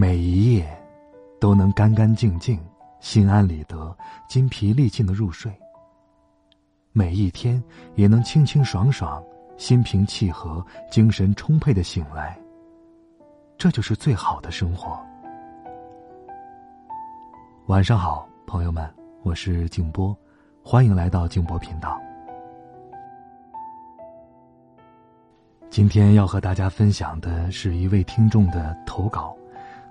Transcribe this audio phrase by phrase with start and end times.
[0.00, 0.64] 每一夜
[1.40, 2.56] 都能干干净净、
[3.00, 3.92] 心安理得、
[4.28, 5.50] 筋疲力尽的入睡；
[6.92, 7.60] 每一天
[7.96, 9.20] 也能清清爽爽、
[9.56, 12.38] 心平气和、精神充沛的醒来。
[13.56, 15.04] 这就是最好的生活。
[17.66, 18.88] 晚上好，朋友们，
[19.24, 20.16] 我是静波，
[20.62, 22.00] 欢迎来到静波频道。
[25.68, 29.36] 今天要和大家分享的是一位听众的投稿。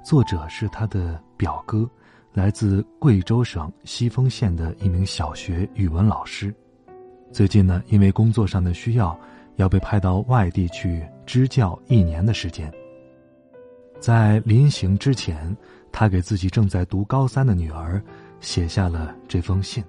[0.07, 1.85] 作者是他的表哥，
[2.31, 6.55] 来自贵州省西丰县的一名小学语文老师。
[7.34, 9.20] 最近呢，因为工作上的需要，
[9.57, 12.73] 要被派到外地去支教一年的时间。
[13.99, 15.54] 在临行之前，
[15.91, 18.01] 他给自己正在读高三的女儿
[18.39, 19.84] 写下了这封信。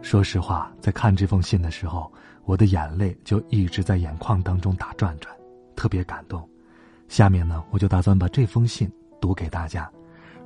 [0.00, 2.10] 说实话，在看这封信的时候，
[2.46, 5.36] 我的眼泪就一直在眼眶当中打转转，
[5.76, 6.48] 特别感动。
[7.08, 8.90] 下面呢，我就打算把这封信。
[9.24, 9.90] 读给大家，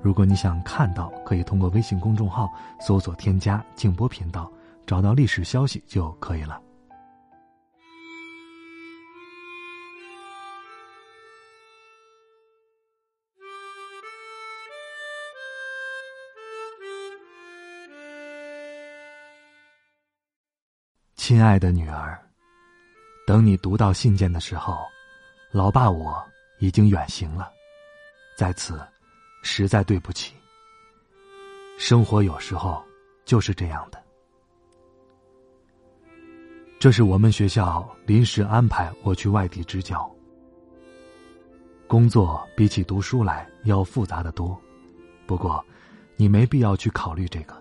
[0.01, 2.49] 如果你想看到，可以通过微信公众号
[2.79, 4.49] 搜索添加“静波频道”，
[4.87, 6.63] 找到历史消息就可以了。
[21.17, 22.17] 亲爱的女儿，
[23.27, 24.79] 等你读到信件的时候，
[25.51, 26.25] 老爸我
[26.61, 27.58] 已经远行了。
[28.39, 28.81] 在此，
[29.43, 30.33] 实在对不起。
[31.77, 32.81] 生活有时候
[33.25, 34.01] 就是这样的。
[36.79, 40.09] 这是我们学校临时安排我去外地支教。
[41.89, 44.57] 工作比起读书来要复杂的多，
[45.27, 45.65] 不过，
[46.15, 47.61] 你没必要去考虑这个，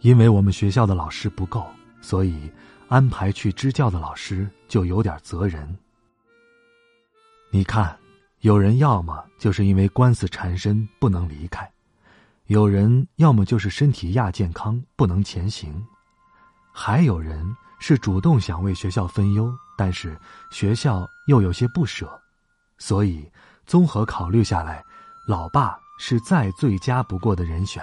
[0.00, 1.66] 因为我们学校的老师不够，
[2.00, 2.50] 所以
[2.88, 5.68] 安排去支教的老师就有点责人。
[7.50, 7.94] 你看。
[8.44, 11.66] 有人要么就是因为官司缠身不能离开，
[12.44, 15.82] 有人要么就是身体亚健康不能前行，
[16.70, 17.42] 还有人
[17.80, 20.14] 是主动想为学校分忧，但是
[20.50, 22.20] 学校又有些不舍，
[22.76, 23.26] 所以
[23.64, 24.84] 综合考虑下来，
[25.26, 27.82] 老爸是再最佳不过的人选。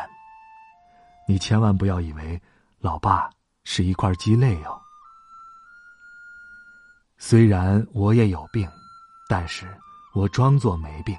[1.27, 2.39] 你千万不要以为
[2.81, 3.27] 老爸
[3.63, 4.79] 是一块鸡肋哦。
[7.17, 8.69] 虽然我也有病，
[9.27, 9.65] 但是。
[10.13, 11.17] 我装作没病，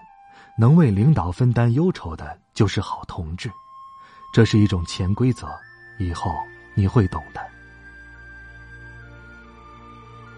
[0.59, 3.51] 能为领导分担忧愁的就是好同志，
[4.33, 5.49] 这是一种潜规则，
[5.99, 6.31] 以后
[6.75, 7.41] 你会懂的。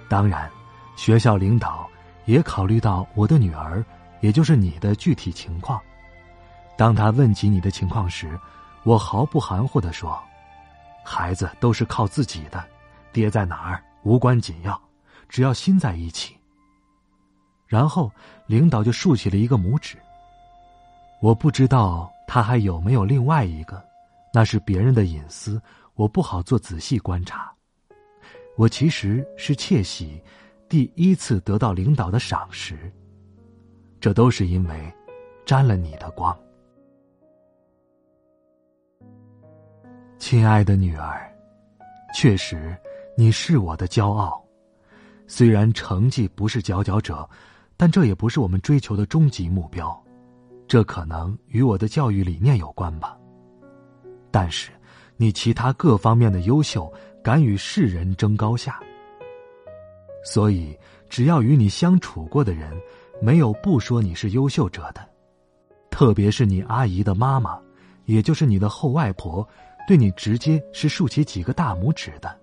[0.08, 0.48] 当然，
[0.94, 1.88] 学校领导
[2.26, 3.84] 也考虑到我的女儿，
[4.20, 5.80] 也就是你的具体情况。
[6.76, 8.38] 当他问起你的情况时，
[8.84, 10.22] 我毫不含糊的说
[11.04, 12.64] ：“孩子都是靠自己的，
[13.12, 14.80] 爹在哪儿无关紧要，
[15.28, 16.36] 只要心在一起。”
[17.66, 18.12] 然后，
[18.46, 19.96] 领导就竖起了一个拇指。
[21.20, 23.82] 我不知道他还有没有另外一个，
[24.32, 25.60] 那是别人的隐私，
[25.94, 27.50] 我不好做仔细观察。
[28.56, 30.22] 我其实是窃喜，
[30.68, 32.92] 第一次得到领导的赏识。
[33.98, 34.92] 这都是因为
[35.46, 36.38] 沾了你的光，
[40.18, 41.34] 亲爱的女儿，
[42.14, 42.76] 确实
[43.16, 44.44] 你是我的骄傲。
[45.26, 47.26] 虽然成绩不是佼佼者。
[47.76, 50.00] 但这也不是我们追求的终极目标，
[50.66, 53.18] 这可能与我的教育理念有关吧。
[54.30, 54.70] 但是，
[55.16, 56.92] 你其他各方面的优秀，
[57.22, 58.80] 敢与世人争高下。
[60.24, 60.76] 所以，
[61.08, 62.72] 只要与你相处过的人，
[63.20, 65.06] 没有不说你是优秀者的，
[65.90, 67.60] 特别是你阿姨的妈妈，
[68.06, 69.46] 也就是你的后外婆，
[69.86, 72.38] 对你直接是竖起几个大拇指的。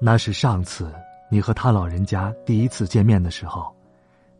[0.00, 0.92] 那是上次。
[1.30, 3.74] 你和他老人家第一次见面的时候，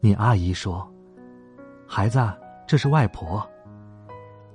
[0.00, 0.90] 你阿姨说
[1.86, 2.18] ：“孩子，
[2.66, 3.46] 这是外婆。”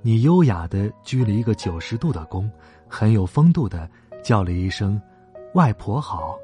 [0.02, 2.50] 你优雅的鞠了一个九十度的躬，
[2.88, 3.88] 很有风度的
[4.22, 5.00] 叫了一声
[5.54, 6.36] “外婆好”。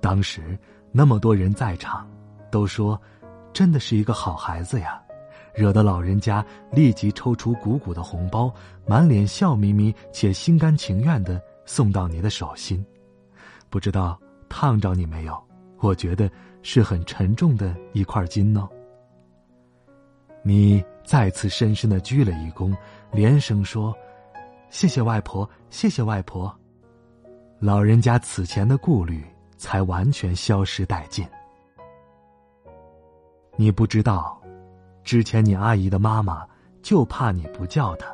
[0.00, 0.56] 当时
[0.92, 2.08] 那么多人在场，
[2.50, 3.00] 都说
[3.52, 5.02] ：“真的是一个好孩子呀！”
[5.54, 8.52] 惹得老人家立即抽出鼓鼓的红包，
[8.86, 12.84] 满脸笑眯眯且心甘情愿的送到你的手心。
[13.70, 14.20] 不知道。
[14.48, 15.42] 烫着你没有？
[15.80, 16.30] 我觉得
[16.62, 18.68] 是很沉重的一块金呢。
[20.42, 22.74] 你再次深深的鞠了一躬，
[23.12, 23.94] 连声说
[24.70, 26.54] ：“谢谢外婆，谢谢外婆。”
[27.58, 29.24] 老人家此前的顾虑
[29.56, 31.26] 才完全消失殆尽。
[33.56, 34.40] 你不知道，
[35.02, 36.46] 之前你阿姨的妈妈
[36.82, 38.06] 就怕你不叫她，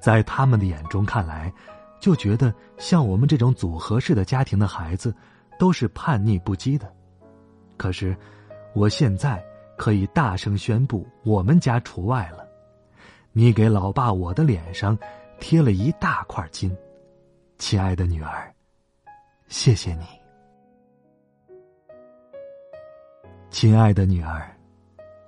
[0.00, 1.52] 在他们的眼中看来，
[2.00, 5.14] 就觉得像我们这种组合式的家庭的孩子，
[5.58, 6.90] 都是叛逆不羁的。
[7.76, 8.16] 可是，
[8.74, 9.42] 我现在
[9.76, 12.46] 可以大声宣布，我们家除外了。
[13.32, 14.98] 你给老爸我的脸上
[15.38, 16.76] 贴了一大块金，
[17.58, 18.52] 亲爱的女儿，
[19.48, 20.04] 谢谢你。
[23.50, 24.50] 亲爱的女儿，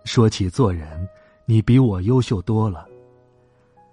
[0.04, 1.08] 说起做人，
[1.44, 2.88] 你比我优秀多了。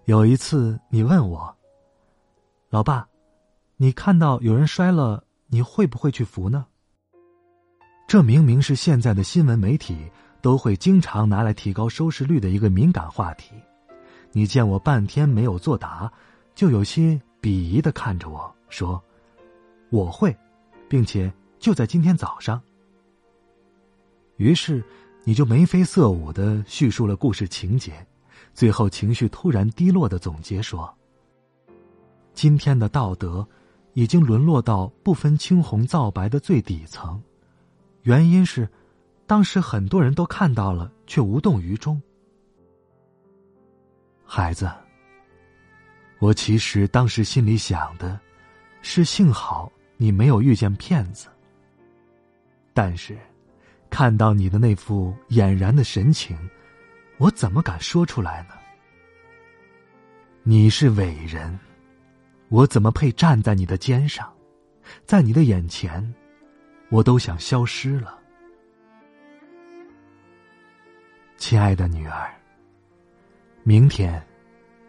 [0.05, 1.53] 有一次，你问我
[2.69, 3.07] ：“老爸，
[3.77, 6.67] 你看到有人摔了，你会不会去扶呢？”
[8.07, 9.97] 这明明是现在的新闻媒体
[10.39, 13.55] 都会经常拿来提高收视率的一个敏感话题。
[14.31, 16.11] 你见我半天没有作答，
[16.53, 19.03] 就有些鄙夷的看着我说
[19.89, 20.35] ：“我会，
[20.87, 22.61] 并且就在今天早上。”
[24.37, 24.83] 于是，
[25.23, 28.05] 你就眉飞色舞的叙述了故事情节，
[28.53, 30.91] 最后情绪突然低落的总结说
[32.41, 33.45] ：“今天的道德，
[33.95, 37.21] 已经沦落到不分青红皂白的最底层，
[38.03, 38.65] 原因是，
[39.27, 42.01] 当时很多人都看到了，却无动于衷。
[44.23, 44.71] 孩子，
[46.19, 48.17] 我其实当时心里想的，
[48.81, 51.27] 是幸好你没有遇见骗子，
[52.73, 53.19] 但是。”
[53.91, 56.37] 看到你的那副俨然的神情，
[57.17, 58.53] 我怎么敢说出来呢？
[60.43, 61.59] 你是伟人，
[62.49, 64.31] 我怎么配站在你的肩上？
[65.05, 66.13] 在你的眼前，
[66.89, 68.19] 我都想消失了。
[71.37, 72.29] 亲爱的女儿，
[73.63, 74.21] 明天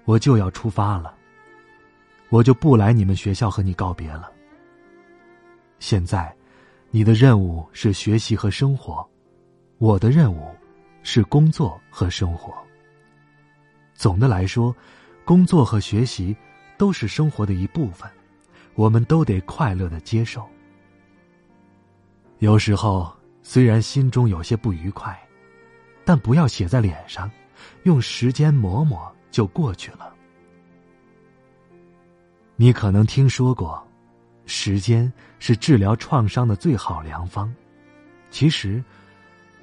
[0.04, 1.14] 我就要出发了，
[2.30, 4.30] 我就不来你们学校和你告别了。
[5.78, 6.34] 现在。
[6.92, 9.08] 你的任务是学习和生活，
[9.78, 10.52] 我的任务
[11.04, 12.52] 是工作和生活。
[13.94, 14.74] 总的来说，
[15.24, 16.36] 工作和学习
[16.80, 18.10] 都是生活的一部分，
[18.74, 20.48] 我们都得快乐的接受。
[22.38, 25.14] 有时候虽然心中有些不愉快，
[26.06, 27.30] 但不要写在脸上，
[27.82, 30.14] 用时间磨磨就过去了。
[32.56, 33.86] 你可能听说过。
[34.46, 37.54] 时间是治疗创伤的最好良方，
[38.30, 38.82] 其实，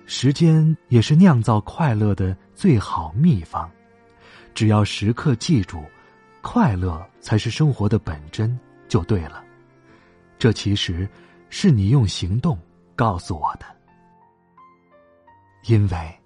[0.06, 3.70] 时间也是酿造快乐的最好秘方。
[4.54, 5.84] 只要时刻记住，
[6.50, 8.58] 快乐才是生活的本真，
[8.88, 9.44] 就对了。
[10.40, 11.06] 这其实
[11.50, 12.58] 是你用行动
[12.96, 13.66] 告诉我的，
[15.66, 16.20] 因为，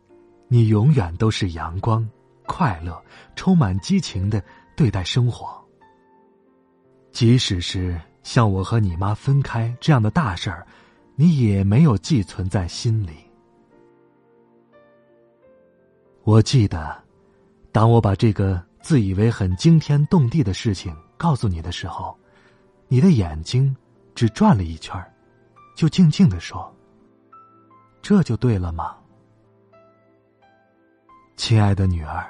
[0.48, 2.08] 你永远都是阳光、
[2.46, 3.04] 快乐、
[3.36, 4.40] 充满激情的
[4.76, 5.60] 对待生活，
[7.12, 8.00] 即使是。
[8.22, 10.64] 像我和你妈分开这样的大事儿，
[11.16, 13.14] 你也没有寄存在心里。
[16.22, 16.96] 我记得，
[17.72, 22.18] 当我把这个自以为很惊天动地的事情告诉你的时候，
[22.88, 23.76] 你的眼睛
[24.16, 25.00] 只转了一圈
[25.76, 26.74] 就静静的说
[28.02, 28.96] ：“这就对了吗？”
[31.38, 32.26] 亲爱的女儿，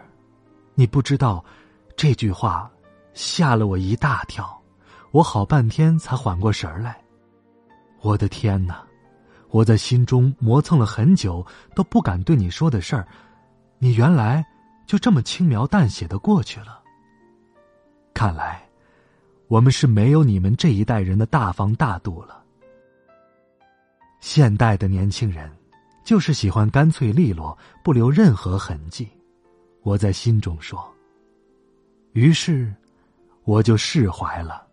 [0.76, 1.44] 你不知道，
[1.96, 2.70] 这句话
[3.14, 4.58] 吓了我一大跳。
[5.12, 7.02] 我好半天才缓过神来，
[8.02, 8.82] 我的天哪！
[9.50, 13.06] 我在心中磨蹭了很久，都不敢对你说的事儿，
[13.80, 14.46] 你原来
[14.92, 16.84] 就这么轻描淡写的过去了。
[18.14, 18.68] 看来，
[19.48, 22.44] 我们是没有你们这一代人的大方大度了。
[24.20, 25.50] 现代的年轻人，
[26.04, 29.08] 就是喜欢干脆利落，不留任何痕迹。
[29.82, 30.86] 我在心中说。
[32.12, 32.70] 于是，
[33.46, 34.68] 我就释怀了。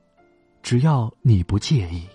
[0.64, 2.08] 只要你不介意。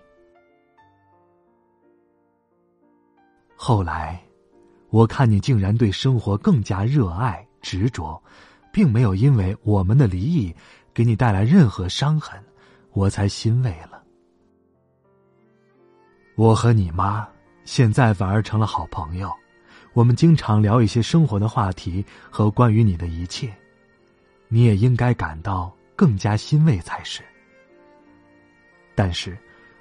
[3.56, 4.22] 后来，
[4.90, 8.22] 我看你竟然对生活更加热爱执着，
[8.72, 10.53] 并没有因为我们的离异
[10.93, 12.39] 给你带来任何伤痕，
[12.91, 14.03] 我才欣慰了。
[16.36, 17.27] 我和你妈
[17.63, 19.32] 现在反而成了好朋友，
[19.93, 23.51] 我们经常聊一些生活的话题和关于你的一切，
[24.48, 27.24] 你也应该感到更加欣慰才是。
[28.96, 29.38] 但是，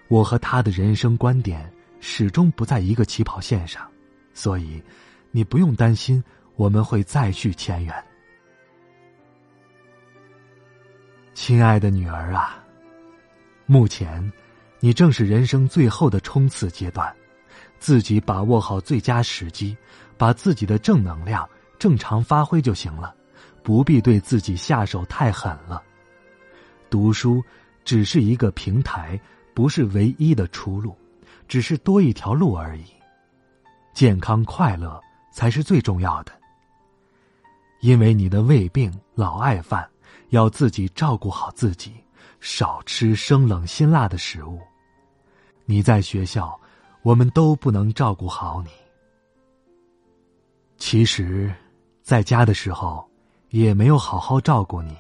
[0.09, 1.71] 我和他的人生观点
[2.01, 3.87] 始终不在一个起跑线上，
[4.35, 4.83] 所以，
[5.31, 6.23] 你不用担心
[6.57, 8.05] 我们会再续前缘。
[11.35, 12.63] 亲爱的女儿啊，
[13.67, 14.33] 目前，
[14.81, 17.13] 你正是人生最后的冲刺阶段，
[17.79, 19.77] 自己把握好最佳时机，
[20.17, 23.15] 把自己的正能量正常发挥就行了，
[23.63, 25.83] 不必对自己下手太狠了。
[26.91, 27.43] 读书
[27.85, 29.19] 只是一个平台，
[29.55, 30.97] 不是唯一的出路，
[31.49, 32.85] 只是多一条路而已。
[33.95, 35.01] 健康快乐
[35.33, 36.42] 才是最重要的。
[37.83, 39.89] 因为你的胃病老爱犯，
[40.29, 41.93] 要自己照顾好自己，
[42.39, 44.61] 少吃生冷辛辣的食物。
[45.67, 46.57] 你在学校，
[47.03, 48.71] 我们都不能照顾好你。
[50.77, 51.53] 其实，
[52.05, 53.05] 在家的时候，
[53.49, 54.97] 也没有好好照顾你。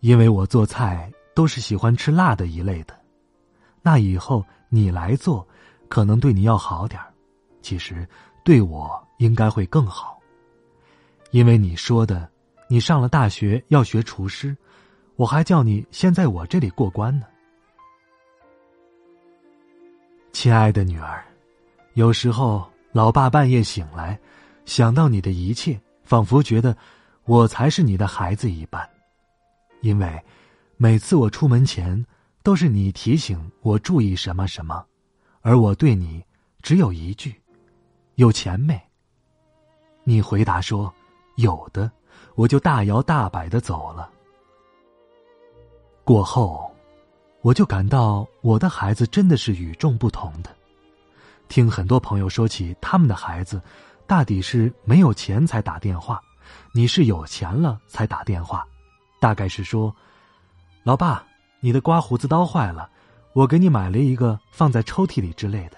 [0.00, 3.00] 因为我做菜都是喜欢吃辣的一类的，
[3.82, 5.46] 那以后你来做，
[5.88, 7.14] 可能对你要好点儿，
[7.62, 8.04] 其实
[8.42, 10.18] 对我应该会更好。
[11.32, 12.30] 因为你说的，
[12.68, 14.54] 你上了大学要学厨师，
[15.16, 17.26] 我还叫你先在我这里过关呢。
[20.30, 21.24] 亲爱的女儿，
[21.94, 24.18] 有时候老爸半夜醒来，
[24.66, 26.76] 想到你的一切，仿佛觉得
[27.24, 28.86] 我才是你的孩子一般。
[29.80, 30.22] 因为
[30.76, 32.04] 每次我出门前，
[32.42, 34.84] 都是你提醒我注意什么什么，
[35.40, 36.22] 而我对你
[36.60, 37.34] 只有一句
[38.16, 38.78] ：“有钱没？”
[40.04, 40.92] 你回答说
[41.36, 41.90] ：“有的。”
[42.34, 44.10] 我就大摇大摆的走了。
[46.02, 46.74] 过后，
[47.42, 50.50] 我就感到我的孩子真的是与众不同的。
[51.48, 53.60] 听很多朋友说起他们的孩子，
[54.06, 56.22] 大抵是没有钱才打电话，
[56.72, 58.66] 你是有钱了才打电话。
[59.20, 59.94] 大概是说
[60.82, 61.22] ：“老爸，
[61.60, 62.88] 你的刮胡子刀坏了，
[63.34, 65.76] 我给你买了一个放在抽屉里之类的。”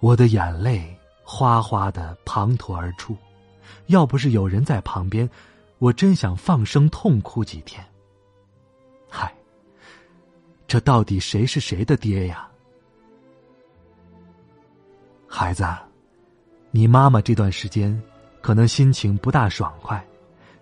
[0.00, 3.16] 我的眼泪哗哗的滂沱而出，
[3.90, 5.28] 要不是有人在旁边，
[5.78, 7.84] 我真想放声痛哭几天。
[9.08, 9.34] 嗨，
[10.68, 12.48] 这到底谁是谁的爹呀？
[15.26, 15.66] 孩子，
[16.70, 18.00] 你妈妈这段时间
[18.40, 20.04] 可能心情不大爽快。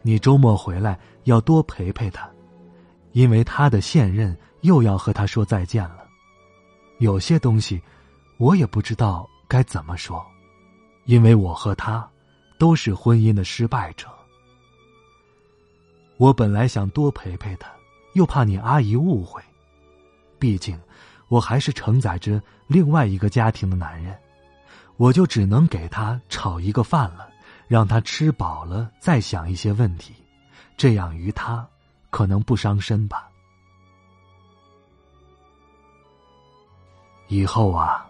[0.01, 2.27] 你周末回来要多陪陪她，
[3.13, 6.09] 因为她的现任又要和她说再见了。
[6.99, 7.81] 有些东西，
[8.39, 10.25] 我也不知道该怎么说，
[11.05, 12.09] 因为我和他
[12.59, 14.07] 都是婚姻的失败者。
[16.17, 17.71] 我本来想多陪陪他，
[18.15, 19.41] 又怕你阿姨误会，
[20.39, 20.79] 毕竟
[21.29, 24.19] 我还是承载着另外一个家庭的男人，
[24.97, 27.27] 我就只能给他炒一个饭了。
[27.69, 30.15] 让他吃饱了再想一些问题，
[30.75, 31.69] 这样于他
[32.09, 33.29] 可能不伤身吧。
[37.27, 38.09] 以后啊，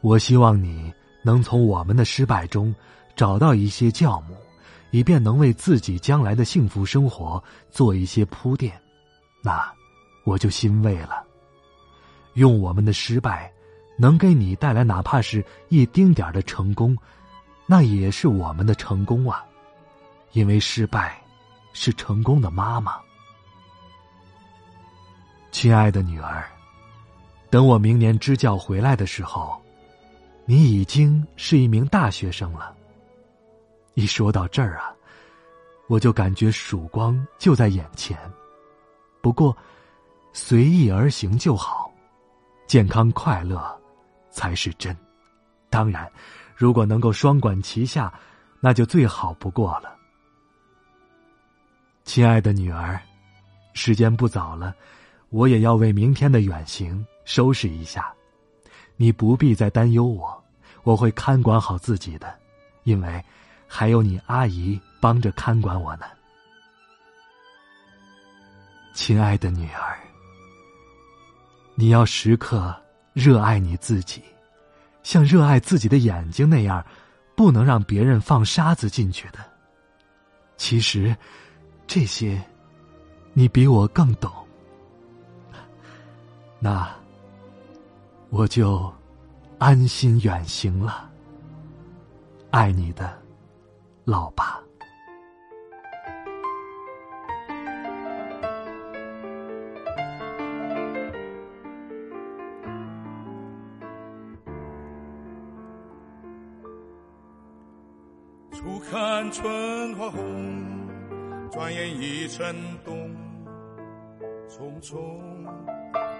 [0.00, 0.90] 我希望你
[1.22, 2.74] 能从我们的失败中
[3.20, 4.34] 找到一些教母，
[4.92, 8.72] 以便能为自己将来的幸福生活做一些铺垫，
[9.42, 9.70] 那
[10.24, 11.22] 我就欣慰了。
[12.32, 13.52] 用我们的失败，
[13.98, 16.96] 能给你带来哪怕是一丁点的成功。
[17.66, 19.44] 那也是我们的成功啊，
[20.32, 21.22] 因为失败
[21.74, 22.94] 是成功的妈妈。
[25.52, 26.42] 亲爱的女儿，
[27.50, 29.60] 等我明年支教回来的时候，
[30.46, 32.76] 你已经是一名大学生了。
[33.94, 34.94] 一说到这儿啊，
[35.86, 38.18] 我就感觉曙光就在眼前。
[39.20, 39.56] 不过，
[40.32, 41.92] 随意而行就好，
[42.66, 43.80] 健康快乐
[44.30, 44.96] 才是真。
[45.68, 46.10] 当然。
[46.56, 48.12] 如果能够双管齐下，
[48.60, 49.96] 那就最好不过了。
[52.04, 53.00] 亲爱的女儿，
[53.72, 54.74] 时间不早了，
[55.30, 58.12] 我也要为明天的远行收拾一下。
[58.98, 60.44] 你不必再担忧我，
[60.82, 62.38] 我会看管好自己的，
[62.82, 63.24] 因为
[63.72, 66.04] 还有你阿姨帮着看管我呢。
[68.92, 69.96] 亲爱的女儿，
[71.76, 72.74] 你要时刻
[73.12, 74.20] 热爱你自己。
[75.04, 76.84] 像热爱自己的眼睛那样，
[77.36, 79.38] 不能让别人放沙子进去的。
[80.56, 81.16] 其实，
[81.86, 82.42] 这些，
[83.32, 84.30] 你比我更懂。
[86.58, 86.90] 那，
[88.30, 88.92] 我就
[89.58, 91.08] 安心远行了。
[92.50, 93.16] 爱你的，
[94.04, 94.60] 老爸。
[108.52, 110.88] 初看春花红，
[111.50, 112.54] 转眼已成
[112.84, 113.16] 冬。
[114.48, 114.98] 匆匆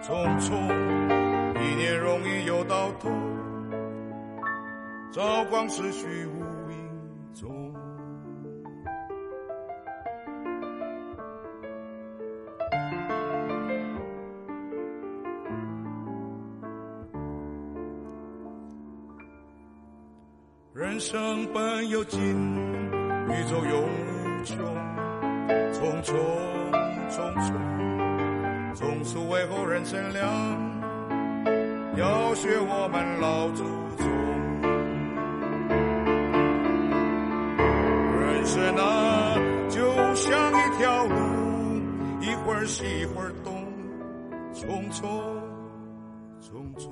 [0.01, 0.55] 匆匆，
[1.61, 3.11] 一年容易又到头。
[5.13, 6.41] 朝光逝去无
[7.33, 7.73] 踪。
[20.73, 24.57] 人生本有尽，宇宙永无穷，
[25.73, 26.15] 匆匆
[27.11, 30.27] 匆匆，总是为后人乘凉，
[31.97, 33.65] 要学我们老祖
[33.99, 34.09] 宗。
[38.41, 39.35] 人生啊，
[39.69, 41.15] 就像一条路，
[42.23, 43.69] 一会儿西一会儿东，
[44.55, 45.05] 匆匆
[46.41, 46.89] 匆匆。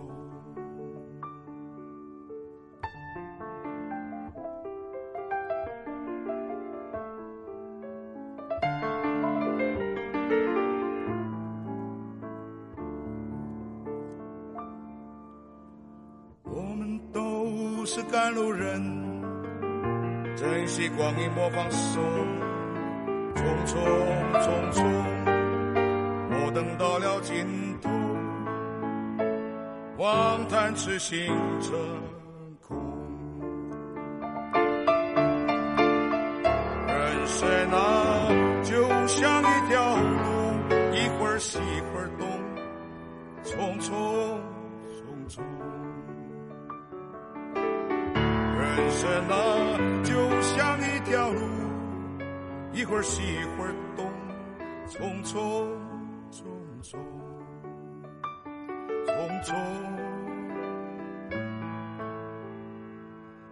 [16.44, 18.97] 我们都是赶路人，
[20.68, 21.98] 珍惜光阴莫放手，
[23.34, 23.72] 匆匆
[24.34, 24.84] 匆匆，
[26.28, 27.46] 莫等到了尽
[27.80, 27.88] 头，
[29.96, 31.26] 望叹痴心
[31.62, 31.72] 成
[32.60, 32.76] 空。
[36.86, 38.28] 人生啊，
[38.62, 40.28] 就像一条路，
[40.92, 42.28] 一会儿西一会儿东，
[43.42, 43.88] 匆匆
[44.92, 45.40] 匆匆。
[48.60, 49.77] 人生啊，
[51.08, 51.40] 条路，
[52.70, 54.04] 一会儿西一会儿东，
[54.86, 55.64] 匆匆
[56.30, 56.44] 匆
[56.82, 56.98] 匆，
[59.06, 59.54] 匆匆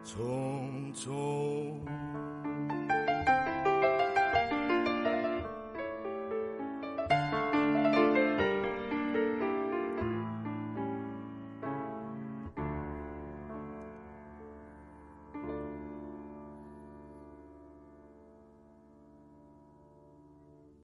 [0.04, 1.65] 匆匆。